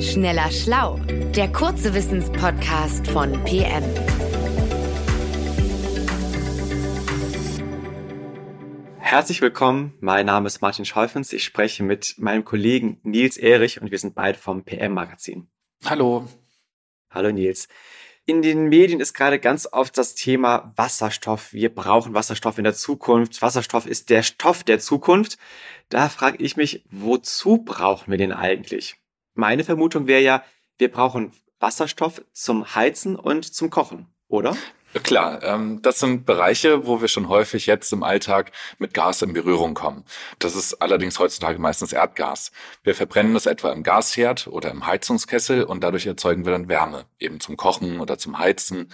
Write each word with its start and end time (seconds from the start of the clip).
Schneller 0.00 0.48
Schlau, 0.52 1.00
der 1.34 1.50
kurze 1.50 1.92
Wissenspodcast 1.92 3.08
von 3.08 3.32
PM. 3.42 3.82
Herzlich 8.98 9.40
willkommen, 9.40 9.94
mein 9.98 10.26
Name 10.26 10.46
ist 10.46 10.60
Martin 10.60 10.84
Scholfens. 10.84 11.32
Ich 11.32 11.42
spreche 11.42 11.82
mit 11.82 12.14
meinem 12.18 12.44
Kollegen 12.44 13.00
Nils 13.02 13.36
Erich 13.36 13.82
und 13.82 13.90
wir 13.90 13.98
sind 13.98 14.14
beide 14.14 14.38
vom 14.38 14.62
PM-Magazin. 14.62 15.48
Hallo. 15.84 16.28
Hallo 17.10 17.32
Nils. 17.32 17.66
In 18.24 18.40
den 18.40 18.68
Medien 18.68 19.00
ist 19.00 19.14
gerade 19.14 19.40
ganz 19.40 19.66
oft 19.72 19.98
das 19.98 20.14
Thema 20.14 20.72
Wasserstoff. 20.76 21.52
Wir 21.52 21.74
brauchen 21.74 22.14
Wasserstoff 22.14 22.58
in 22.58 22.64
der 22.64 22.74
Zukunft. 22.74 23.42
Wasserstoff 23.42 23.84
ist 23.84 24.10
der 24.10 24.22
Stoff 24.22 24.62
der 24.62 24.78
Zukunft. 24.78 25.38
Da 25.88 26.08
frage 26.08 26.36
ich 26.40 26.56
mich, 26.56 26.84
wozu 26.88 27.64
brauchen 27.64 28.12
wir 28.12 28.18
den 28.18 28.32
eigentlich? 28.32 28.96
Meine 29.38 29.62
Vermutung 29.62 30.08
wäre 30.08 30.20
ja, 30.20 30.42
wir 30.78 30.90
brauchen 30.90 31.30
Wasserstoff 31.60 32.22
zum 32.32 32.74
Heizen 32.74 33.14
und 33.14 33.44
zum 33.44 33.70
Kochen, 33.70 34.08
oder? 34.26 34.56
Klar, 35.04 35.44
ähm, 35.44 35.80
das 35.80 36.00
sind 36.00 36.26
Bereiche, 36.26 36.88
wo 36.88 37.00
wir 37.00 37.06
schon 37.06 37.28
häufig 37.28 37.66
jetzt 37.66 37.92
im 37.92 38.02
Alltag 38.02 38.50
mit 38.78 38.94
Gas 38.94 39.22
in 39.22 39.32
Berührung 39.32 39.74
kommen. 39.74 40.04
Das 40.40 40.56
ist 40.56 40.82
allerdings 40.82 41.20
heutzutage 41.20 41.60
meistens 41.60 41.92
Erdgas. 41.92 42.50
Wir 42.82 42.96
verbrennen 42.96 43.32
das 43.32 43.46
etwa 43.46 43.70
im 43.70 43.84
Gasherd 43.84 44.48
oder 44.48 44.72
im 44.72 44.84
Heizungskessel 44.88 45.62
und 45.62 45.84
dadurch 45.84 46.06
erzeugen 46.06 46.44
wir 46.44 46.50
dann 46.50 46.68
Wärme, 46.68 47.04
eben 47.20 47.38
zum 47.38 47.56
Kochen 47.56 48.00
oder 48.00 48.18
zum 48.18 48.40
Heizen. 48.40 48.90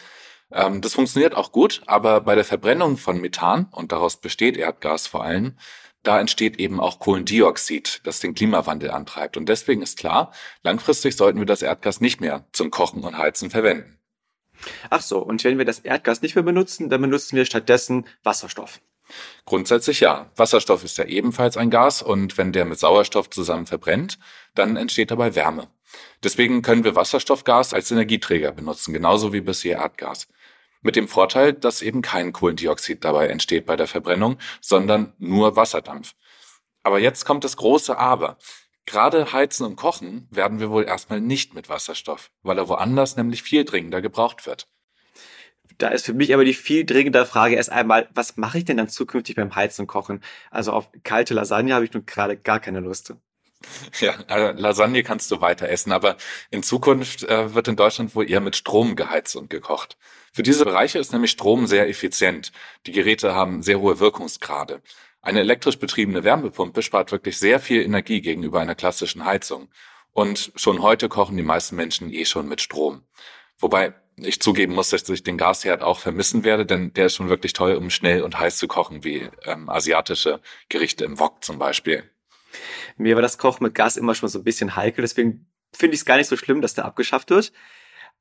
Ähm, 0.52 0.82
das 0.82 0.92
funktioniert 0.92 1.34
auch 1.34 1.52
gut, 1.52 1.80
aber 1.86 2.20
bei 2.20 2.34
der 2.34 2.44
Verbrennung 2.44 2.98
von 2.98 3.18
Methan, 3.18 3.68
und 3.70 3.92
daraus 3.92 4.18
besteht 4.18 4.58
Erdgas 4.58 5.06
vor 5.06 5.24
allem, 5.24 5.56
da 6.04 6.20
entsteht 6.20 6.58
eben 6.60 6.80
auch 6.80 7.00
Kohlendioxid, 7.00 8.02
das 8.04 8.20
den 8.20 8.34
Klimawandel 8.34 8.90
antreibt. 8.90 9.36
Und 9.36 9.48
deswegen 9.48 9.82
ist 9.82 9.98
klar, 9.98 10.32
langfristig 10.62 11.16
sollten 11.16 11.38
wir 11.38 11.46
das 11.46 11.62
Erdgas 11.62 12.00
nicht 12.00 12.20
mehr 12.20 12.44
zum 12.52 12.70
Kochen 12.70 13.02
und 13.02 13.18
Heizen 13.18 13.50
verwenden. 13.50 13.98
Ach 14.90 15.00
so, 15.00 15.18
und 15.18 15.42
wenn 15.44 15.58
wir 15.58 15.64
das 15.64 15.80
Erdgas 15.80 16.22
nicht 16.22 16.36
mehr 16.36 16.44
benutzen, 16.44 16.88
dann 16.88 17.00
benutzen 17.00 17.36
wir 17.36 17.44
stattdessen 17.44 18.06
Wasserstoff. 18.22 18.80
Grundsätzlich 19.44 20.00
ja. 20.00 20.30
Wasserstoff 20.36 20.84
ist 20.84 20.96
ja 20.98 21.04
ebenfalls 21.04 21.56
ein 21.56 21.70
Gas 21.70 22.02
und 22.02 22.38
wenn 22.38 22.52
der 22.52 22.64
mit 22.64 22.78
Sauerstoff 22.78 23.28
zusammen 23.30 23.66
verbrennt, 23.66 24.18
dann 24.54 24.76
entsteht 24.76 25.10
dabei 25.10 25.34
Wärme. 25.34 25.68
Deswegen 26.22 26.62
können 26.62 26.84
wir 26.84 26.96
Wasserstoffgas 26.96 27.74
als 27.74 27.90
Energieträger 27.90 28.52
benutzen, 28.52 28.92
genauso 28.92 29.32
wie 29.32 29.40
bisher 29.40 29.78
Erdgas. 29.78 30.28
Mit 30.84 30.96
dem 30.96 31.08
Vorteil, 31.08 31.54
dass 31.54 31.80
eben 31.80 32.02
kein 32.02 32.34
Kohlendioxid 32.34 33.02
dabei 33.06 33.28
entsteht 33.28 33.64
bei 33.64 33.74
der 33.74 33.86
Verbrennung, 33.86 34.36
sondern 34.60 35.14
nur 35.16 35.56
Wasserdampf. 35.56 36.14
Aber 36.82 36.98
jetzt 36.98 37.24
kommt 37.24 37.42
das 37.42 37.56
große 37.56 37.96
Aber. 37.96 38.36
Gerade 38.84 39.32
Heizen 39.32 39.64
und 39.64 39.76
Kochen 39.76 40.28
werden 40.30 40.60
wir 40.60 40.68
wohl 40.68 40.84
erstmal 40.84 41.22
nicht 41.22 41.54
mit 41.54 41.70
Wasserstoff, 41.70 42.30
weil 42.42 42.58
er 42.58 42.68
woanders 42.68 43.16
nämlich 43.16 43.42
viel 43.42 43.64
dringender 43.64 44.02
gebraucht 44.02 44.44
wird. 44.44 44.68
Da 45.78 45.88
ist 45.88 46.04
für 46.04 46.12
mich 46.12 46.34
aber 46.34 46.44
die 46.44 46.52
viel 46.52 46.84
dringende 46.84 47.24
Frage 47.24 47.54
erst 47.54 47.72
einmal, 47.72 48.10
was 48.12 48.36
mache 48.36 48.58
ich 48.58 48.66
denn 48.66 48.76
dann 48.76 48.90
zukünftig 48.90 49.36
beim 49.36 49.54
Heizen 49.54 49.82
und 49.82 49.86
Kochen? 49.86 50.22
Also 50.50 50.72
auf 50.72 50.90
kalte 51.02 51.32
Lasagne 51.32 51.74
habe 51.74 51.86
ich 51.86 51.94
nun 51.94 52.04
gerade 52.04 52.36
gar 52.36 52.60
keine 52.60 52.80
Lust. 52.80 53.14
Ja, 54.00 54.14
also 54.26 54.60
Lasagne 54.60 55.02
kannst 55.02 55.30
du 55.30 55.40
weiter 55.40 55.68
essen, 55.68 55.92
aber 55.92 56.16
in 56.50 56.62
Zukunft 56.62 57.22
äh, 57.24 57.54
wird 57.54 57.68
in 57.68 57.76
Deutschland 57.76 58.14
wohl 58.14 58.28
eher 58.28 58.40
mit 58.40 58.56
Strom 58.56 58.96
geheizt 58.96 59.36
und 59.36 59.50
gekocht. 59.50 59.96
Für 60.32 60.42
diese 60.42 60.64
Bereiche 60.64 60.98
ist 60.98 61.12
nämlich 61.12 61.30
Strom 61.30 61.66
sehr 61.66 61.88
effizient. 61.88 62.50
Die 62.86 62.92
Geräte 62.92 63.34
haben 63.34 63.62
sehr 63.62 63.80
hohe 63.80 64.00
Wirkungsgrade. 64.00 64.82
Eine 65.22 65.40
elektrisch 65.40 65.78
betriebene 65.78 66.24
Wärmepumpe 66.24 66.82
spart 66.82 67.12
wirklich 67.12 67.38
sehr 67.38 67.60
viel 67.60 67.82
Energie 67.82 68.20
gegenüber 68.20 68.60
einer 68.60 68.74
klassischen 68.74 69.24
Heizung. 69.24 69.70
Und 70.12 70.52
schon 70.54 70.82
heute 70.82 71.08
kochen 71.08 71.36
die 71.36 71.42
meisten 71.42 71.76
Menschen 71.76 72.12
eh 72.12 72.24
schon 72.24 72.48
mit 72.48 72.60
Strom. 72.60 73.04
Wobei 73.58 73.94
ich 74.16 74.40
zugeben 74.40 74.74
muss, 74.74 74.90
dass 74.90 75.08
ich 75.08 75.22
den 75.22 75.38
Gasherd 75.38 75.82
auch 75.82 75.98
vermissen 75.98 76.44
werde, 76.44 76.66
denn 76.66 76.92
der 76.92 77.06
ist 77.06 77.16
schon 77.16 77.28
wirklich 77.28 77.52
toll, 77.52 77.74
um 77.74 77.90
schnell 77.90 78.22
und 78.22 78.38
heiß 78.38 78.58
zu 78.58 78.68
kochen, 78.68 79.02
wie 79.02 79.28
ähm, 79.44 79.68
asiatische 79.68 80.40
Gerichte 80.68 81.04
im 81.04 81.18
Wok 81.18 81.42
zum 81.42 81.58
Beispiel. 81.58 82.10
Mir 82.96 83.14
war 83.14 83.22
das 83.22 83.38
Kochen 83.38 83.64
mit 83.64 83.74
Gas 83.74 83.96
immer 83.96 84.14
schon 84.14 84.28
so 84.28 84.38
ein 84.40 84.44
bisschen 84.44 84.76
heikel, 84.76 85.02
deswegen 85.02 85.46
finde 85.72 85.94
ich 85.94 86.00
es 86.00 86.06
gar 86.06 86.16
nicht 86.16 86.28
so 86.28 86.36
schlimm, 86.36 86.60
dass 86.60 86.74
der 86.74 86.84
abgeschafft 86.84 87.30
wird. 87.30 87.52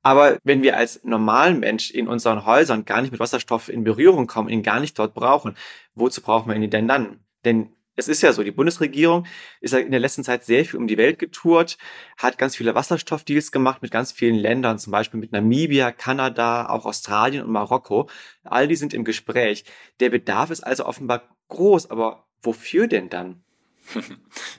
Aber 0.01 0.37
wenn 0.43 0.63
wir 0.63 0.75
als 0.75 1.03
normalen 1.03 1.59
Mensch 1.59 1.91
in 1.91 2.07
unseren 2.07 2.45
Häusern 2.45 2.83
gar 2.83 3.01
nicht 3.01 3.11
mit 3.11 3.21
Wasserstoff 3.21 3.69
in 3.69 3.85
Berührung 3.85 4.27
kommen, 4.27 4.49
ihn 4.49 4.61
gar 4.63 4.81
nicht 4.81 4.99
dort 4.99 5.13
brauchen, 5.13 5.55
wozu 5.95 6.21
brauchen 6.21 6.49
wir 6.49 6.55
ihn 6.57 6.69
denn 6.69 6.87
dann? 6.89 7.21
Denn 7.45 7.73
es 7.95 8.07
ist 8.07 8.21
ja 8.21 8.33
so, 8.33 8.43
die 8.43 8.51
Bundesregierung 8.51 9.25
ist 9.61 9.73
ja 9.73 9.79
in 9.79 9.91
der 9.91 9.99
letzten 9.99 10.23
Zeit 10.23 10.43
sehr 10.43 10.65
viel 10.65 10.79
um 10.79 10.87
die 10.87 10.97
Welt 10.97 11.19
getourt, 11.19 11.77
hat 12.17 12.37
ganz 12.37 12.55
viele 12.55 12.73
Wasserstoffdeals 12.75 13.51
gemacht 13.51 13.81
mit 13.81 13.91
ganz 13.91 14.11
vielen 14.11 14.35
Ländern, 14.35 14.79
zum 14.79 14.91
Beispiel 14.91 15.19
mit 15.19 15.31
Namibia, 15.31 15.91
Kanada, 15.91 16.69
auch 16.69 16.85
Australien 16.85 17.45
und 17.45 17.51
Marokko. 17.51 18.09
All 18.43 18.67
die 18.67 18.75
sind 18.75 18.93
im 18.93 19.03
Gespräch. 19.03 19.63
Der 19.99 20.09
Bedarf 20.09 20.49
ist 20.49 20.61
also 20.61 20.85
offenbar 20.85 21.29
groß, 21.49 21.91
aber 21.91 22.27
wofür 22.41 22.87
denn 22.87 23.09
dann? 23.09 23.42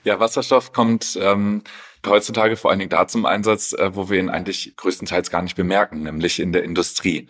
Ja, 0.03 0.19
Wasserstoff 0.19 0.71
kommt 0.71 1.17
ähm, 1.21 1.63
heutzutage 2.05 2.55
vor 2.55 2.69
allen 2.69 2.79
Dingen 2.79 2.89
da 2.89 3.07
zum 3.07 3.25
Einsatz, 3.25 3.73
äh, 3.73 3.95
wo 3.95 4.09
wir 4.09 4.19
ihn 4.19 4.29
eigentlich 4.29 4.75
größtenteils 4.77 5.31
gar 5.31 5.41
nicht 5.41 5.55
bemerken, 5.55 6.03
nämlich 6.03 6.39
in 6.39 6.51
der 6.51 6.63
Industrie. 6.63 7.27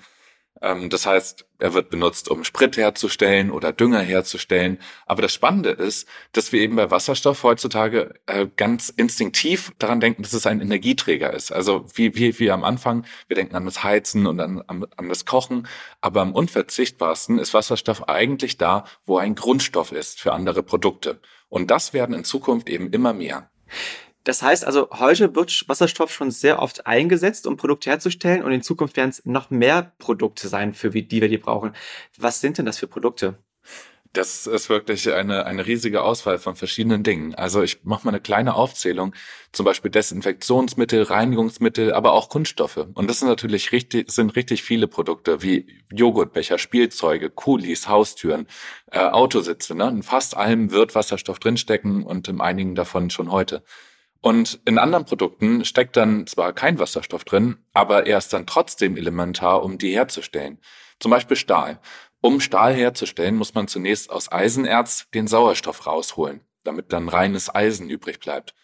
Ähm, 0.62 0.90
das 0.90 1.06
heißt, 1.06 1.46
er 1.60 1.74
wird 1.74 1.90
benutzt, 1.90 2.30
um 2.30 2.44
Sprit 2.44 2.78
herzustellen 2.78 3.52
oder 3.52 3.72
Dünger 3.72 4.00
herzustellen. 4.00 4.80
Aber 5.06 5.22
das 5.22 5.34
Spannende 5.34 5.70
ist, 5.72 6.08
dass 6.32 6.52
wir 6.52 6.62
eben 6.62 6.76
bei 6.76 6.92
Wasserstoff 6.92 7.44
heutzutage 7.44 8.14
äh, 8.26 8.48
ganz 8.56 8.90
instinktiv 8.90 9.72
daran 9.80 10.00
denken, 10.00 10.24
dass 10.24 10.34
es 10.34 10.48
ein 10.48 10.62
Energieträger 10.62 11.34
ist. 11.34 11.52
Also 11.52 11.86
wie, 11.94 12.16
wie, 12.16 12.40
wie 12.40 12.52
am 12.52 12.64
Anfang, 12.64 13.06
wir 13.28 13.36
denken 13.36 13.56
an 13.56 13.66
das 13.66 13.84
Heizen 13.84 14.28
und 14.28 14.40
an, 14.40 14.62
an, 14.68 14.86
an 14.96 15.10
das 15.10 15.26
Kochen. 15.26 15.68
Aber 16.02 16.22
am 16.22 16.34
unverzichtbarsten 16.34 17.40
ist 17.40 17.54
Wasserstoff 17.54 18.08
eigentlich 18.08 18.58
da, 18.58 18.86
wo 19.06 19.18
ein 19.18 19.36
Grundstoff 19.36 19.92
ist 19.92 20.22
für 20.22 20.34
andere 20.34 20.64
Produkte. 20.64 21.20
Und 21.50 21.72
das 21.72 21.94
werden 21.94 22.16
in 22.16 22.24
Zukunft 22.24 22.70
eben 22.70 22.92
immer 22.92 23.14
mehr. 23.14 23.50
Das 24.26 24.42
heißt 24.42 24.66
also, 24.66 24.90
heute 24.92 25.36
wird 25.36 25.70
Wasserstoff 25.70 26.12
schon 26.12 26.32
sehr 26.32 26.60
oft 26.60 26.88
eingesetzt, 26.88 27.46
um 27.46 27.58
Produkte 27.58 27.92
herzustellen 27.92 28.44
und 28.44 28.52
in 28.52 28.64
Zukunft 28.64 28.98
werden 28.98 29.12
es 29.12 29.24
noch 29.26 29.52
mehr 29.52 29.94
Produkte 30.00 30.48
sein, 30.48 30.74
für 30.74 30.90
die 30.90 31.22
wir 31.22 31.30
die 31.30 31.38
brauchen. 31.38 31.74
Was 32.18 32.42
sind 32.42 32.58
denn 32.58 32.66
das 32.66 32.80
für 32.80 32.88
Produkte? 32.88 33.38
Das 34.14 34.48
ist 34.48 34.70
wirklich 34.70 35.12
eine, 35.12 35.46
eine 35.46 35.68
riesige 35.68 36.02
Auswahl 36.02 36.40
von 36.40 36.56
verschiedenen 36.56 37.04
Dingen. 37.04 37.36
Also 37.36 37.62
ich 37.62 37.84
mache 37.84 38.06
mal 38.06 38.12
eine 38.12 38.22
kleine 38.22 38.56
Aufzählung. 38.56 39.14
Zum 39.52 39.66
Beispiel 39.66 39.92
Desinfektionsmittel, 39.92 41.04
Reinigungsmittel, 41.04 41.94
aber 41.94 42.14
auch 42.14 42.30
Kunststoffe. 42.30 42.88
Und 42.94 43.10
das 43.10 43.20
sind 43.20 43.28
natürlich 43.28 43.74
richtig, 43.74 44.10
sind 44.10 44.36
richtig 44.38 44.64
viele 44.64 44.88
Produkte 44.88 45.44
wie 45.44 45.68
Joghurtbecher, 45.92 46.58
Spielzeuge, 46.58 47.30
Kulis, 47.30 47.90
Haustüren, 47.90 48.48
äh, 48.90 49.00
Autositze. 49.00 49.76
Ne? 49.76 49.90
In 49.90 50.02
fast 50.02 50.36
allem 50.36 50.72
wird 50.72 50.96
Wasserstoff 50.96 51.38
drinstecken 51.38 52.04
und 52.04 52.28
in 52.28 52.40
einigen 52.40 52.74
davon 52.74 53.10
schon 53.10 53.32
heute. 53.32 53.64
Und 54.26 54.60
in 54.66 54.80
anderen 54.80 55.06
Produkten 55.06 55.66
steckt 55.66 55.96
dann 55.96 56.26
zwar 56.26 56.52
kein 56.52 56.80
Wasserstoff 56.80 57.26
drin, 57.26 57.58
aber 57.74 58.08
er 58.08 58.18
ist 58.18 58.34
dann 58.34 58.48
trotzdem 58.48 58.98
elementar, 58.98 59.62
um 59.62 59.78
die 59.78 59.94
herzustellen. 59.94 60.58
Zum 61.00 61.12
Beispiel 61.12 61.38
Stahl. 61.38 61.80
Um 62.22 62.40
Stahl 62.40 62.74
herzustellen, 62.74 63.36
muss 63.36 63.54
man 63.54 63.68
zunächst 63.68 64.10
aus 64.10 64.32
Eisenerz 64.32 65.06
den 65.14 65.28
Sauerstoff 65.28 65.86
rausholen, 65.86 66.42
damit 66.64 66.92
dann 66.92 67.08
reines 67.08 67.54
Eisen 67.54 67.88
übrig 67.88 68.20
bleibt. 68.20 68.56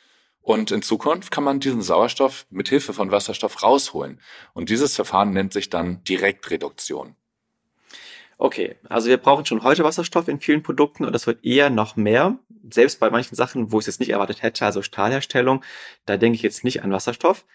Und 0.42 0.72
in 0.72 0.82
Zukunft 0.82 1.30
kann 1.30 1.44
man 1.44 1.60
diesen 1.60 1.84
Sauerstoff 1.84 2.48
mit 2.50 2.68
Hilfe 2.68 2.94
von 2.94 3.12
Wasserstoff 3.12 3.62
rausholen. 3.62 4.20
Und 4.56 4.72
dieses 4.72 4.96
Verfahren 4.96 5.30
nennt 5.30 5.54
sich 5.54 5.70
dann 5.70 6.04
Direktreduktion. 6.06 7.16
Okay, 8.40 8.78
also 8.90 9.10
wir 9.10 9.18
brauchen 9.18 9.46
schon 9.46 9.62
heute 9.62 9.84
Wasserstoff 9.84 10.28
in 10.28 10.40
vielen 10.40 10.64
Produkten 10.64 11.06
und 11.06 11.14
das 11.14 11.28
wird 11.28 11.46
eher 11.46 11.70
noch 11.70 11.98
mehr. 11.98 12.40
Selbst 12.70 13.00
bei 13.00 13.10
manchen 13.10 13.36
Sachen, 13.36 13.72
wo 13.72 13.80
ich 13.80 13.84
es 13.84 13.88
jetzt 13.88 14.00
nicht 14.00 14.12
erwartet 14.12 14.42
hätte, 14.44 14.66
also 14.66 14.82
Stahlherstellung, 14.82 15.64
da 16.06 16.18
denke 16.18 16.36
ich 16.36 16.42
jetzt 16.42 16.64
nicht 16.64 16.84
an 16.84 16.92
Wasserstoff. 16.92 17.46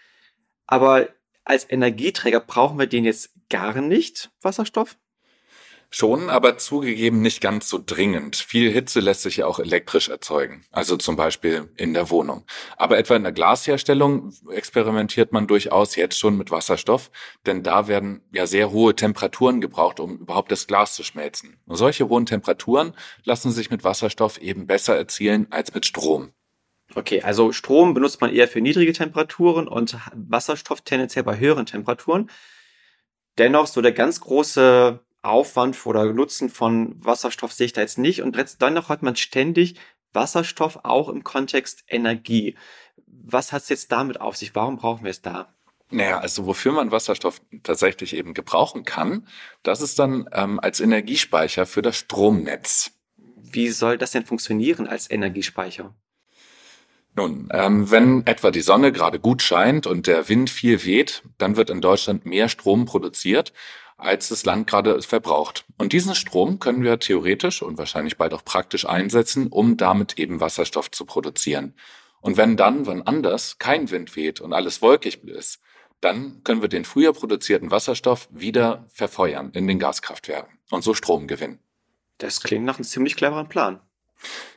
Aber 0.65 1.09
als 1.43 1.69
Energieträger 1.69 2.41
brauchen 2.41 2.77
wir 2.77 2.87
den 2.87 3.05
jetzt 3.05 3.31
gar 3.49 3.79
nicht, 3.79 4.31
Wasserstoff? 4.41 4.97
Schon, 5.89 6.29
aber 6.29 6.57
zugegeben 6.57 7.21
nicht 7.21 7.39
ganz 7.39 7.69
so 7.69 7.81
dringend. 7.83 8.35
Viel 8.35 8.69
Hitze 8.71 8.99
lässt 8.99 9.21
sich 9.21 9.37
ja 9.37 9.47
auch 9.47 9.57
elektrisch 9.57 10.09
erzeugen, 10.09 10.65
also 10.71 10.97
zum 10.97 11.15
Beispiel 11.15 11.69
in 11.77 11.93
der 11.93 12.09
Wohnung. 12.09 12.43
Aber 12.75 12.97
etwa 12.97 13.15
in 13.15 13.23
der 13.23 13.31
Glasherstellung 13.31 14.33
experimentiert 14.51 15.31
man 15.31 15.47
durchaus 15.47 15.95
jetzt 15.95 16.19
schon 16.19 16.37
mit 16.37 16.51
Wasserstoff, 16.51 17.09
denn 17.45 17.63
da 17.63 17.87
werden 17.87 18.21
ja 18.33 18.47
sehr 18.47 18.71
hohe 18.71 18.95
Temperaturen 18.95 19.61
gebraucht, 19.61 20.01
um 20.01 20.17
überhaupt 20.17 20.51
das 20.51 20.67
Glas 20.67 20.93
zu 20.93 21.03
schmelzen. 21.03 21.57
Und 21.65 21.77
solche 21.77 22.09
hohen 22.09 22.25
Temperaturen 22.25 22.93
lassen 23.23 23.51
sich 23.51 23.71
mit 23.71 23.85
Wasserstoff 23.85 24.39
eben 24.39 24.67
besser 24.67 24.97
erzielen 24.97 25.47
als 25.51 25.73
mit 25.73 25.85
Strom. 25.85 26.33
Okay, 26.95 27.21
also 27.21 27.53
Strom 27.53 27.93
benutzt 27.93 28.19
man 28.19 28.33
eher 28.33 28.49
für 28.49 28.59
niedrige 28.59 28.91
Temperaturen 28.91 29.69
und 29.69 29.97
Wasserstoff 30.13 30.81
tendenziell 30.81 31.23
bei 31.23 31.37
höheren 31.37 31.65
Temperaturen. 31.65 32.29
Dennoch 33.37 33.67
so 33.67 33.81
der 33.81 33.91
ganz 33.91 34.19
große 34.19 34.99
Aufwand 35.21 35.85
oder 35.85 36.13
Nutzen 36.13 36.49
von 36.49 36.95
Wasserstoff 37.03 37.53
sehe 37.53 37.65
ich 37.65 37.73
da 37.73 37.81
jetzt 37.81 37.97
nicht. 37.97 38.21
Und 38.21 38.37
dann 38.59 38.73
noch 38.73 38.89
hat 38.89 39.03
man 39.03 39.15
ständig 39.15 39.75
Wasserstoff 40.13 40.79
auch 40.83 41.09
im 41.09 41.23
Kontext 41.23 41.83
Energie. 41.87 42.55
Was 43.05 43.51
hat 43.51 43.63
es 43.63 43.69
jetzt 43.69 43.91
damit 43.91 44.21
auf 44.21 44.37
sich? 44.37 44.55
Warum 44.55 44.77
brauchen 44.77 45.03
wir 45.03 45.11
es 45.11 45.21
da? 45.21 45.53
Naja, 45.89 46.19
also 46.19 46.45
wofür 46.45 46.73
man 46.73 46.91
Wasserstoff 46.91 47.41
tatsächlich 47.63 48.13
eben 48.13 48.33
gebrauchen 48.33 48.83
kann, 48.83 49.27
das 49.63 49.81
ist 49.81 49.99
dann 49.99 50.27
ähm, 50.33 50.59
als 50.59 50.81
Energiespeicher 50.81 51.65
für 51.65 51.81
das 51.81 51.97
Stromnetz. 51.97 52.91
Wie 53.15 53.69
soll 53.69 53.97
das 53.97 54.11
denn 54.11 54.25
funktionieren 54.25 54.87
als 54.87 55.09
Energiespeicher? 55.09 55.95
Nun, 57.15 57.49
ähm, 57.51 57.89
wenn 57.89 58.27
etwa 58.27 58.51
die 58.51 58.61
Sonne 58.61 58.91
gerade 58.91 59.19
gut 59.19 59.41
scheint 59.41 59.87
und 59.87 60.05
der 60.05 60.29
Wind 60.29 60.49
viel 60.49 60.85
weht, 60.85 61.23
dann 61.37 61.55
wird 61.55 61.69
in 61.69 61.81
Deutschland 61.81 62.25
mehr 62.25 62.47
Strom 62.47 62.85
produziert, 62.85 63.53
als 63.97 64.29
das 64.29 64.45
Land 64.45 64.67
gerade 64.67 65.01
verbraucht. 65.01 65.65
Und 65.77 65.91
diesen 65.91 66.15
Strom 66.15 66.59
können 66.59 66.83
wir 66.83 66.99
theoretisch 66.99 67.61
und 67.61 67.77
wahrscheinlich 67.77 68.17
bald 68.17 68.33
auch 68.33 68.45
praktisch 68.45 68.85
einsetzen, 68.85 69.47
um 69.47 69.75
damit 69.75 70.19
eben 70.19 70.39
Wasserstoff 70.39 70.91
zu 70.91 71.05
produzieren. 71.05 71.73
Und 72.21 72.37
wenn 72.37 72.57
dann, 72.57 72.85
wann 72.85 73.01
anders, 73.01 73.57
kein 73.57 73.89
Wind 73.89 74.15
weht 74.15 74.39
und 74.39 74.53
alles 74.53 74.81
wolkig 74.81 75.23
ist, 75.23 75.59
dann 76.01 76.43
können 76.43 76.61
wir 76.61 76.69
den 76.69 76.85
früher 76.85 77.13
produzierten 77.13 77.71
Wasserstoff 77.71 78.27
wieder 78.31 78.85
verfeuern 78.89 79.51
in 79.53 79.67
den 79.67 79.79
Gaskraftwerken 79.79 80.59
und 80.69 80.83
so 80.83 80.93
Strom 80.93 81.27
gewinnen. 81.27 81.59
Das 82.19 82.41
klingt 82.41 82.65
nach 82.65 82.77
einem 82.77 82.83
ziemlich 82.83 83.15
cleveren 83.15 83.49
Plan. 83.49 83.81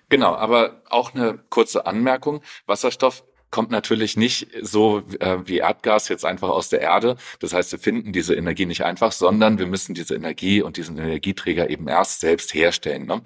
Genau, 0.09 0.35
aber 0.35 0.83
auch 0.89 1.15
eine 1.15 1.39
kurze 1.51 1.87
Anmerkung. 1.87 2.43
Wasserstoff 2.67 3.25
kommt 3.51 3.71
natürlich 3.71 4.17
nicht 4.17 4.49
so 4.63 5.03
äh, 5.19 5.39
wie 5.45 5.59
Erdgas 5.59 6.09
jetzt 6.09 6.25
einfach 6.25 6.49
aus 6.49 6.69
der 6.69 6.81
Erde. 6.81 7.17
Das 7.41 7.53
heißt, 7.53 7.73
wir 7.73 7.79
finden 7.79 8.13
diese 8.13 8.35
Energie 8.35 8.67
nicht 8.67 8.85
einfach, 8.85 9.13
sondern 9.13 9.59
wir 9.59 9.67
müssen 9.67 9.95
diese 9.95 10.15
Energie 10.15 10.63
und 10.63 10.77
diesen 10.77 10.99
Energieträger 10.99 11.69
eben 11.69 11.89
erst 11.89 12.21
selbst 12.21 12.55
herstellen. 12.55 13.07
Ne? 13.07 13.23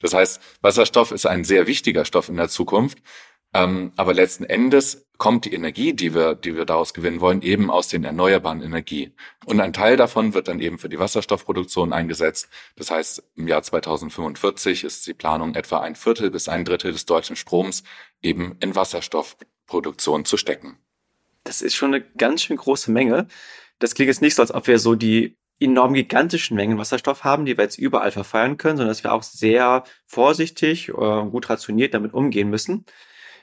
Das 0.00 0.14
heißt, 0.14 0.40
Wasserstoff 0.60 1.12
ist 1.12 1.26
ein 1.26 1.44
sehr 1.44 1.66
wichtiger 1.66 2.04
Stoff 2.04 2.28
in 2.28 2.36
der 2.36 2.48
Zukunft. 2.48 2.98
Ähm, 3.54 3.92
aber 3.96 4.14
letzten 4.14 4.44
Endes 4.44 5.07
kommt 5.18 5.44
die 5.44 5.52
Energie, 5.52 5.92
die 5.92 6.14
wir, 6.14 6.36
die 6.36 6.56
wir 6.56 6.64
daraus 6.64 6.94
gewinnen 6.94 7.20
wollen, 7.20 7.42
eben 7.42 7.70
aus 7.70 7.88
den 7.88 8.04
erneuerbaren 8.04 8.62
Energien. 8.62 9.14
Und 9.44 9.60
ein 9.60 9.72
Teil 9.72 9.96
davon 9.96 10.32
wird 10.32 10.46
dann 10.46 10.60
eben 10.60 10.78
für 10.78 10.88
die 10.88 11.00
Wasserstoffproduktion 11.00 11.92
eingesetzt. 11.92 12.48
Das 12.76 12.92
heißt, 12.92 13.24
im 13.34 13.48
Jahr 13.48 13.62
2045 13.62 14.84
ist 14.84 15.06
die 15.08 15.14
Planung 15.14 15.56
etwa 15.56 15.80
ein 15.80 15.96
Viertel 15.96 16.30
bis 16.30 16.48
ein 16.48 16.64
Drittel 16.64 16.92
des 16.92 17.04
deutschen 17.04 17.34
Stroms 17.34 17.82
eben 18.22 18.56
in 18.60 18.76
Wasserstoffproduktion 18.76 20.24
zu 20.24 20.36
stecken. 20.36 20.78
Das 21.42 21.62
ist 21.62 21.74
schon 21.74 21.94
eine 21.94 22.04
ganz 22.16 22.42
schön 22.42 22.56
große 22.56 22.92
Menge. 22.92 23.26
Das 23.80 23.94
klingt 23.94 24.08
jetzt 24.08 24.22
nicht 24.22 24.36
so, 24.36 24.42
als 24.42 24.54
ob 24.54 24.68
wir 24.68 24.78
so 24.78 24.94
die 24.94 25.36
enorm 25.60 25.94
gigantischen 25.94 26.56
Mengen 26.56 26.78
Wasserstoff 26.78 27.24
haben, 27.24 27.44
die 27.44 27.56
wir 27.56 27.64
jetzt 27.64 27.78
überall 27.78 28.12
verfeuern 28.12 28.56
können, 28.56 28.76
sondern 28.76 28.90
dass 28.90 29.02
wir 29.02 29.12
auch 29.12 29.24
sehr 29.24 29.82
vorsichtig, 30.06 30.90
äh, 30.90 30.92
gut 30.92 31.50
rationiert 31.50 31.94
damit 31.94 32.14
umgehen 32.14 32.50
müssen. 32.50 32.84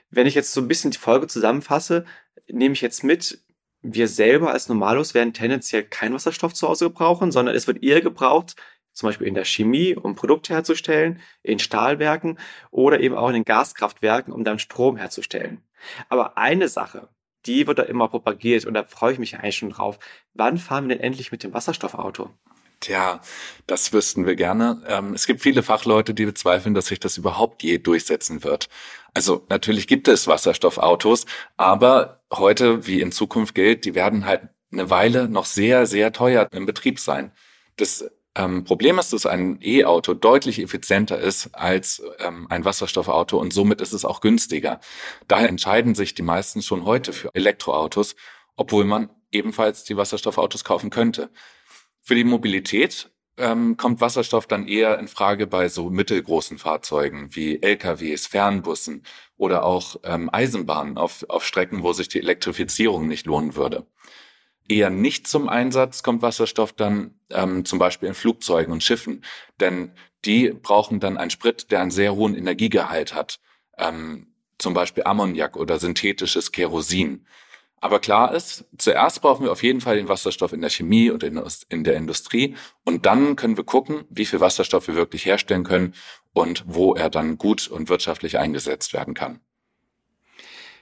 Wenn 0.10 0.28
ich 0.28 0.36
jetzt 0.36 0.54
so 0.54 0.62
ein 0.62 0.68
bisschen 0.68 0.92
die 0.92 0.98
Folge 0.98 1.28
zusammenfasse, 1.28 2.06
nehme 2.48 2.74
ich 2.74 2.82
jetzt 2.82 3.04
mit, 3.04 3.44
wir 3.82 4.08
selber 4.08 4.52
als 4.52 4.68
Normalos 4.68 5.14
werden 5.14 5.34
tendenziell 5.34 5.84
keinen 5.84 6.14
Wasserstoff 6.14 6.54
zu 6.54 6.68
Hause 6.68 6.86
gebrauchen, 6.86 7.32
sondern 7.32 7.56
es 7.56 7.68
wird 7.68 7.84
eher 7.84 8.02
gebraucht, 8.02 8.56
zum 8.94 9.10
Beispiel 9.10 9.28
in 9.28 9.36
der 9.36 9.46
Chemie, 9.46 9.96
um 9.96 10.16
Produkte 10.16 10.54
herzustellen, 10.54 11.20
in 11.44 11.60
Stahlwerken 11.60 12.40
oder 12.72 13.00
eben 13.02 13.16
auch 13.16 13.28
in 13.28 13.34
den 13.34 13.44
Gaskraftwerken, 13.44 14.34
um 14.34 14.44
dann 14.44 14.58
Strom 14.58 14.98
herzustellen. 14.98 15.62
Aber 16.10 16.38
eine 16.38 16.70
Sache, 16.70 17.10
die 17.46 17.68
wird 17.68 17.78
da 17.78 17.84
immer 17.84 18.08
propagiert 18.08 18.66
und 18.66 18.74
da 18.74 18.84
freue 18.84 19.14
ich 19.14 19.20
mich 19.20 19.36
eigentlich 19.38 19.58
schon 19.58 19.70
drauf. 19.70 20.00
Wann 20.34 20.58
fahren 20.58 20.88
wir 20.88 20.96
denn 20.96 21.04
endlich 21.04 21.32
mit 21.32 21.44
dem 21.44 21.54
Wasserstoffauto? 21.54 22.32
Tja, 22.80 23.22
das 23.68 23.94
wüssten 23.94 24.26
wir 24.26 24.36
gerne. 24.36 24.84
Ähm, 24.88 25.14
es 25.14 25.26
gibt 25.28 25.42
viele 25.42 25.64
Fachleute, 25.64 26.14
die 26.14 26.26
bezweifeln, 26.26 26.76
dass 26.76 26.88
sich 26.88 27.00
das 27.00 27.18
überhaupt 27.18 27.64
je 27.64 27.78
durchsetzen 27.78 28.44
wird. 28.44 28.70
Also 29.14 29.46
natürlich 29.50 29.88
gibt 29.88 30.08
es 30.08 30.28
Wasserstoffautos, 30.28 31.26
aber 31.58 32.22
heute, 32.32 32.86
wie 32.86 33.02
in 33.02 33.12
Zukunft 33.12 33.56
gilt, 33.56 33.86
die 33.86 33.96
werden 33.96 34.26
halt 34.26 34.50
eine 34.72 34.90
Weile 34.90 35.30
noch 35.30 35.46
sehr, 35.46 35.86
sehr 35.86 36.12
teuer 36.12 36.48
im 36.52 36.66
Betrieb 36.66 37.00
sein. 37.00 37.32
Das 37.78 38.10
ähm, 38.36 38.66
Problem 38.66 39.00
ist, 39.00 39.14
dass 39.14 39.26
ein 39.26 39.60
E-Auto 39.62 40.14
deutlich 40.14 40.60
effizienter 40.60 41.18
ist 41.18 41.50
als 41.54 42.04
ähm, 42.20 42.48
ein 42.50 42.66
Wasserstoffauto 42.66 43.40
und 43.40 43.54
somit 43.54 43.80
ist 43.80 43.94
es 43.94 44.04
auch 44.04 44.20
günstiger. 44.20 44.82
Daher 45.28 45.48
entscheiden 45.48 45.96
sich 45.96 46.14
die 46.14 46.22
meisten 46.22 46.62
schon 46.62 46.86
heute 46.86 47.14
für 47.14 47.30
Elektroautos, 47.34 48.16
obwohl 48.58 48.84
man 48.84 49.10
ebenfalls 49.32 49.86
die 49.86 49.96
Wasserstoffautos 49.96 50.66
kaufen 50.66 50.90
könnte. 50.90 51.30
Für 52.08 52.14
die 52.14 52.24
Mobilität 52.24 53.10
ähm, 53.38 53.78
kommt 53.78 54.00
Wasserstoff 54.00 54.46
dann 54.46 54.68
eher 54.68 55.00
in 55.00 55.08
Frage 55.08 55.48
bei 55.48 55.70
so 55.70 55.90
mittelgroßen 55.90 56.60
Fahrzeugen 56.60 57.34
wie 57.36 57.60
LKWs, 57.64 58.28
Fernbussen 58.28 59.02
oder 59.38 59.64
auch 59.66 59.96
ähm, 60.04 60.30
Eisenbahnen 60.32 61.00
auf, 61.00 61.26
auf 61.30 61.44
Strecken, 61.44 61.82
wo 61.82 61.94
sich 61.94 62.08
die 62.08 62.20
Elektrifizierung 62.20 63.08
nicht 63.08 63.26
lohnen 63.26 63.56
würde. 63.56 63.88
Eher 64.70 64.92
nicht 64.92 65.26
zum 65.26 65.50
Einsatz 65.50 66.04
kommt 66.04 66.22
Wasserstoff 66.22 66.74
dann 66.74 67.20
ähm, 67.32 67.66
zum 67.66 67.80
Beispiel 67.80 68.08
in 68.08 68.16
Flugzeugen 68.16 68.72
und 68.72 68.84
Schiffen, 68.84 69.26
denn 69.60 69.92
die 70.26 70.50
brauchen 70.50 71.00
dann 71.00 71.18
einen 71.18 71.32
Sprit, 71.32 71.72
der 71.72 71.82
einen 71.82 71.90
sehr 71.92 72.14
hohen 72.14 72.36
Energiegehalt 72.36 73.16
hat, 73.16 73.40
ähm, 73.80 74.28
zum 74.60 74.76
Beispiel 74.76 75.06
Ammoniak 75.06 75.58
oder 75.58 75.80
synthetisches 75.80 76.52
Kerosin. 76.52 77.26
Aber 77.82 78.00
klar 78.00 78.34
ist, 78.34 78.66
zuerst 78.78 79.22
brauchen 79.22 79.44
wir 79.44 79.52
auf 79.52 79.62
jeden 79.62 79.82
Fall 79.82 79.98
den 79.98 80.08
Wasserstoff 80.08 80.54
in 80.54 80.62
der 80.62 80.70
Chemie 80.70 81.12
und 81.12 81.24
in 81.24 81.84
der 81.84 81.96
Industrie. 81.96 82.56
Und 82.84 83.06
dann 83.06 83.36
können 83.36 83.58
wir 83.58 83.64
gucken, 83.64 84.06
wie 84.10 84.26
viel 84.26 84.40
Wasserstoff 84.40 84.88
wir 84.88 84.96
wirklich 84.96 85.26
herstellen 85.26 85.64
können 85.64 85.94
und 86.34 86.64
wo 86.66 86.96
er 86.96 87.10
dann 87.10 87.38
gut 87.38 87.68
und 87.68 87.90
wirtschaftlich 87.90 88.40
eingesetzt 88.40 88.94
werden 88.94 89.14
kann. 89.14 89.40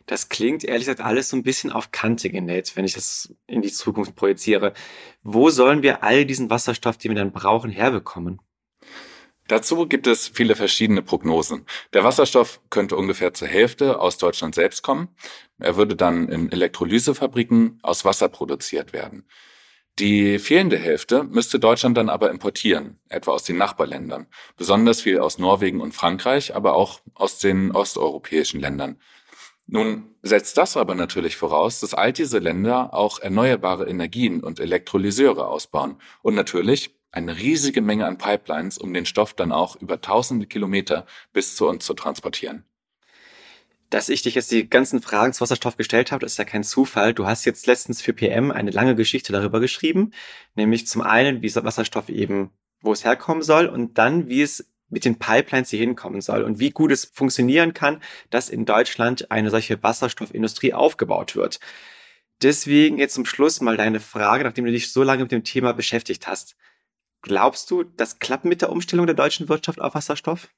Das 0.06 0.28
klingt 0.30 0.63
ehrlich 0.63 0.86
gesagt 0.86 1.01
alles 1.01 1.30
so 1.30 1.38
ein 1.38 1.44
bisschen 1.44 1.72
auf 1.72 1.92
Kante 1.92 2.30
genäht, 2.30 2.75
wenn 2.75 2.84
ich 2.84 2.94
das 2.94 3.34
in 3.48 3.62
die 3.62 3.72
Zukunft 3.72 4.16
projiziere. 4.16 4.74
Wo 5.24 5.50
sollen 5.50 5.81
wir 5.81 6.04
all 6.04 6.25
diesen 6.25 6.50
Wasserstoff, 6.50 6.98
den 6.98 7.12
wir 7.12 7.16
dann 7.16 7.31
brauchen, 7.31 7.72
herbekommen? 7.72 8.42
Dazu 9.48 9.88
gibt 9.88 10.07
es 10.07 10.30
viele 10.30 10.56
verschiedene 10.56 11.01
Prognosen. 11.01 11.66
Der 11.92 12.04
Wasserstoff 12.04 12.62
könnte 12.69 12.95
ungefähr 12.95 13.34
zur 13.34 13.48
Hälfte 13.48 14.00
aus 14.00 14.18
Deutschland 14.18 14.56
selbst 14.56 14.84
kommen. 14.84 15.10
Er 15.60 15.75
würde 15.75 15.95
dann 15.95 16.30
in 16.30 16.51
Elektrolysefabriken 16.51 17.80
aus 17.84 18.06
Wasser 18.06 18.30
produziert 18.30 18.94
werden. 18.94 19.25
Die 20.00 20.40
fehlende 20.40 20.78
Hälfte 20.78 21.24
müsste 21.24 21.60
Deutschland 21.60 21.98
dann 21.98 22.10
aber 22.10 22.31
importieren, 22.31 23.00
etwa 23.10 23.31
aus 23.31 23.44
den 23.44 23.57
Nachbarländern, 23.57 24.25
besonders 24.57 25.01
viel 25.01 25.19
aus 25.19 25.38
Norwegen 25.38 25.81
und 25.81 25.94
Frankreich, 25.94 26.56
aber 26.56 26.74
auch 26.74 27.01
aus 27.13 27.38
den 27.38 27.72
osteuropäischen 27.72 28.60
Ländern. 28.60 28.98
Nun 29.67 30.15
setzt 30.24 30.58
das 30.58 30.77
aber 30.77 30.96
natürlich 30.96 31.38
voraus, 31.38 31.79
dass 31.79 31.94
all 31.94 32.12
diese 32.12 32.39
Länder 32.39 32.94
auch 32.94 33.20
erneuerbare 33.20 33.88
Energien 33.88 34.44
und 34.44 34.60
Elektrolyseure 34.60 35.48
ausbauen 35.48 36.01
und 36.22 36.34
natürlich 36.34 36.96
eine 37.13 37.38
riesige 37.38 37.82
Menge 37.82 38.05
an 38.08 38.17
Pipelines, 38.17 38.77
um 38.77 38.93
den 38.93 39.05
Stoff 39.05 39.34
dann 39.34 39.51
auch 39.51 39.75
über 39.75 40.01
tausende 40.01 40.48
Kilometer 40.48 41.05
bis 41.32 41.55
zu 41.55 41.67
uns 41.67 41.86
zu 41.86 41.93
transportieren. 41.93 42.65
Dass 43.91 44.10
ich 44.10 44.24
dich 44.24 44.34
jetzt 44.34 44.51
die 44.51 44.67
ganzen 44.67 45.01
Fragen 45.01 45.34
zu 45.34 45.41
Wasserstoff 45.41 45.77
gestellt 45.77 46.12
habe, 46.12 46.25
ist 46.25 46.39
ja 46.39 46.46
kein 46.46 46.63
Zufall. 46.63 47.13
Du 47.13 47.27
hast 47.27 47.46
jetzt 47.46 47.67
letztens 47.67 48.01
für 48.01 48.13
PM 48.13 48.50
eine 48.50 48.72
lange 48.72 48.96
Geschichte 48.96 49.32
darüber 49.32 49.60
geschrieben, 49.60 50.12
nämlich 50.55 50.88
zum 50.88 51.03
einen, 51.03 51.43
wie 51.43 51.55
Wasserstoff 51.55 52.10
eben, 52.10 52.50
wo 52.82 52.91
es 52.91 53.05
herkommen 53.05 53.43
soll 53.43 53.67
und 53.67 54.00
dann, 54.00 54.27
wie 54.27 54.41
es 54.41 54.67
mit 54.89 55.05
den 55.05 55.20
Pipelines 55.20 55.70
hier 55.70 55.79
hinkommen 55.79 56.22
soll 56.22 56.41
und 56.41 56.60
wie 56.60 56.72
gut 56.72 56.91
es 56.91 57.05
funktionieren 57.05 57.75
kann, 57.75 58.01
dass 58.32 58.50
in 58.50 58.65
Deutschland 58.65 59.29
eine 59.29 59.51
solche 59.51 59.82
Wasserstoffindustrie 59.84 60.74
aufgebaut 60.74 61.36
wird. 61.36 61.60
Deswegen 62.41 62.98
jetzt 62.98 63.13
zum 63.13 63.25
Schluss 63.25 63.62
mal 63.62 63.77
deine 63.77 64.00
Frage, 64.00 64.43
nachdem 64.43 64.65
du 64.65 64.72
dich 64.72 64.91
so 64.91 65.03
lange 65.03 65.24
mit 65.24 65.32
dem 65.32 65.43
Thema 65.43 65.74
beschäftigt 65.74 66.27
hast. 66.27 66.55
Glaubst 67.24 67.72
du, 67.72 67.84
das 67.84 68.20
klappt 68.20 68.44
mit 68.44 68.62
der 68.62 68.70
Umstellung 68.70 69.06
der 69.08 69.15
deutschen 69.15 69.50
Wirtschaft 69.50 69.82
auf 69.82 69.96
Wasserstoff? 69.96 70.50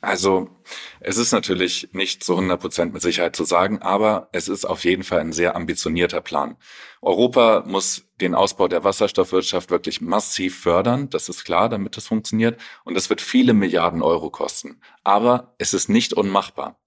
Also 0.00 0.50
es 0.98 1.16
ist 1.16 1.30
natürlich 1.30 1.90
nicht 1.92 2.24
zu 2.24 2.32
100 2.32 2.60
Prozent 2.60 2.92
mit 2.92 3.02
Sicherheit 3.02 3.36
zu 3.36 3.44
sagen, 3.44 3.80
aber 3.80 4.28
es 4.32 4.48
ist 4.48 4.64
auf 4.64 4.82
jeden 4.82 5.04
Fall 5.04 5.20
ein 5.20 5.32
sehr 5.32 5.54
ambitionierter 5.54 6.20
Plan. 6.20 6.56
Europa 7.00 7.62
muss 7.64 8.08
den 8.20 8.34
Ausbau 8.34 8.66
der 8.66 8.82
Wasserstoffwirtschaft 8.82 9.70
wirklich 9.70 10.00
massiv 10.00 10.58
fördern, 10.58 11.08
das 11.08 11.28
ist 11.28 11.44
klar, 11.44 11.68
damit 11.68 11.96
das 11.96 12.08
funktioniert. 12.08 12.60
Und 12.84 12.96
es 12.96 13.08
wird 13.10 13.20
viele 13.20 13.54
Milliarden 13.54 14.02
Euro 14.02 14.30
kosten. 14.30 14.80
Aber 15.04 15.54
es 15.58 15.72
ist 15.72 15.88
nicht 15.88 16.12
unmachbar. 16.12 16.80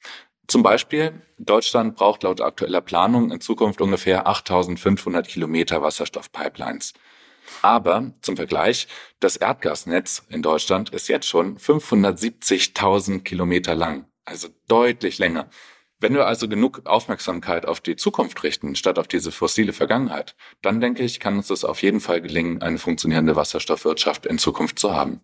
Zum 0.47 0.61
Beispiel, 0.61 1.21
Deutschland 1.37 1.95
braucht 1.95 2.23
laut 2.23 2.41
aktueller 2.41 2.81
Planung 2.81 3.31
in 3.31 3.39
Zukunft 3.39 3.79
ungefähr 3.79 4.27
8500 4.27 5.25
Kilometer 5.25 5.81
Wasserstoffpipelines. 5.81 6.93
Aber 7.61 8.11
zum 8.21 8.35
Vergleich, 8.35 8.87
das 9.19 9.37
Erdgasnetz 9.37 10.23
in 10.29 10.41
Deutschland 10.41 10.89
ist 10.89 11.07
jetzt 11.07 11.27
schon 11.27 11.57
570.000 11.57 13.23
Kilometer 13.23 13.75
lang, 13.75 14.05
also 14.25 14.49
deutlich 14.67 15.17
länger. 15.17 15.49
Wenn 15.99 16.13
wir 16.13 16.27
also 16.27 16.49
genug 16.49 16.81
Aufmerksamkeit 16.85 17.65
auf 17.65 17.79
die 17.79 17.95
Zukunft 17.95 18.43
richten, 18.43 18.75
statt 18.75 18.99
auf 18.99 19.07
diese 19.07 19.31
fossile 19.31 19.71
Vergangenheit, 19.73 20.35
dann 20.61 20.81
denke 20.81 21.03
ich, 21.03 21.19
kann 21.19 21.37
uns 21.37 21.49
es 21.49 21.63
auf 21.63 21.81
jeden 21.81 22.01
Fall 22.01 22.21
gelingen, 22.21 22.61
eine 22.61 22.77
funktionierende 22.77 23.35
Wasserstoffwirtschaft 23.35 24.25
in 24.25 24.37
Zukunft 24.37 24.77
zu 24.77 24.93
haben. 24.93 25.21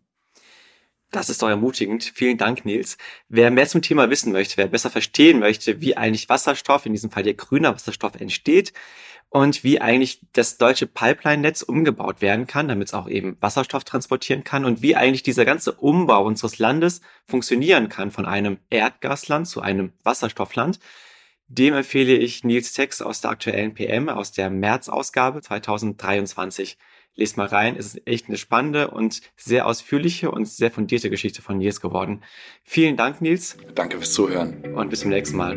Das 1.11 1.29
ist 1.29 1.41
doch 1.41 1.49
ermutigend. 1.49 2.05
Vielen 2.15 2.37
Dank, 2.37 2.63
Nils. 2.63 2.97
Wer 3.27 3.51
mehr 3.51 3.67
zum 3.67 3.81
Thema 3.81 4.09
wissen 4.09 4.31
möchte, 4.31 4.55
wer 4.55 4.67
besser 4.67 4.89
verstehen 4.89 5.39
möchte, 5.39 5.81
wie 5.81 5.97
eigentlich 5.97 6.29
Wasserstoff, 6.29 6.85
in 6.85 6.93
diesem 6.93 7.11
Fall 7.11 7.23
der 7.23 7.33
grüner 7.33 7.73
Wasserstoff, 7.75 8.15
entsteht 8.15 8.71
und 9.29 9.63
wie 9.65 9.81
eigentlich 9.81 10.21
das 10.31 10.57
deutsche 10.57 10.87
Pipeline-Netz 10.87 11.63
umgebaut 11.63 12.21
werden 12.21 12.47
kann, 12.47 12.69
damit 12.69 12.89
es 12.89 12.93
auch 12.93 13.09
eben 13.09 13.37
Wasserstoff 13.41 13.83
transportieren 13.83 14.45
kann 14.45 14.63
und 14.63 14.81
wie 14.81 14.95
eigentlich 14.95 15.23
dieser 15.23 15.43
ganze 15.43 15.73
Umbau 15.73 16.25
unseres 16.25 16.59
Landes 16.59 17.01
funktionieren 17.27 17.89
kann 17.89 18.11
von 18.11 18.25
einem 18.25 18.59
Erdgasland 18.69 19.47
zu 19.47 19.61
einem 19.61 19.91
Wasserstoffland, 20.03 20.79
dem 21.47 21.73
empfehle 21.73 22.15
ich 22.15 22.45
Nils 22.45 22.71
Text 22.71 23.03
aus 23.03 23.19
der 23.19 23.31
aktuellen 23.31 23.73
PM, 23.73 24.07
aus 24.07 24.31
der 24.31 24.49
März-Ausgabe 24.49 25.41
2023. 25.41 26.77
Lest 27.15 27.35
mal 27.35 27.47
rein, 27.47 27.75
es 27.77 27.87
ist 27.87 28.07
echt 28.07 28.27
eine 28.27 28.37
spannende 28.37 28.89
und 28.89 29.21
sehr 29.35 29.67
ausführliche 29.67 30.31
und 30.31 30.47
sehr 30.47 30.71
fundierte 30.71 31.09
Geschichte 31.09 31.41
von 31.41 31.57
Nils 31.57 31.81
geworden. 31.81 32.23
Vielen 32.63 32.95
Dank, 32.95 33.21
Nils. 33.21 33.57
Danke 33.75 33.97
fürs 33.97 34.13
Zuhören. 34.13 34.73
Und 34.75 34.89
bis 34.89 35.01
zum 35.01 35.09
nächsten 35.09 35.35
Mal. 35.35 35.55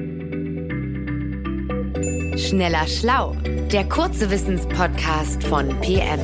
Schneller 2.37 2.87
Schlau, 2.89 3.37
der 3.73 3.89
kurze 3.89 4.31
Wissenspodcast 4.31 5.45
von 5.45 5.69
PM. 5.81 6.21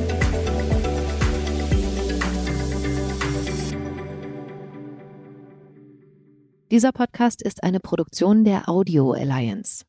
Dieser 6.69 6.91
Podcast 6.91 7.41
ist 7.41 7.63
eine 7.63 7.79
Produktion 7.79 8.43
der 8.43 8.69
Audio 8.69 9.11
Alliance. 9.11 9.83